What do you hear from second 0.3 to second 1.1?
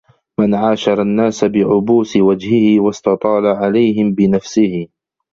مَنْ عَاشَرَ